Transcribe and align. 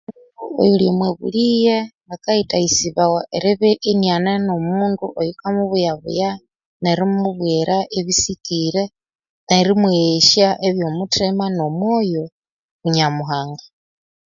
Oyuli 0.61 0.85
omwa 0.91 1.09
bulighe 1.17 1.77
akayithaghisibawa 2.13 3.19
eribya 3.35 3.71
inabya 3.91 3.91
inane 3.91 4.33
no 4.45 4.51
omundu 4.59 5.05
oyuka 5.19 5.47
mubuyabuya 5.55 6.29
nerimubwira 6.81 7.77
ebisikire 7.99 8.83
nerimweghesya 9.47 10.47
ebyo 10.67 10.85
omuthima 10.91 11.45
nomwoyo 11.57 12.23
oku 12.75 12.87
Nyamuhanga. 12.95 13.63